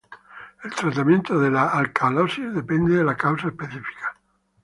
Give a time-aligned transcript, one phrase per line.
[0.63, 4.17] El tratamiento de la alcalosis depende de la causa específica.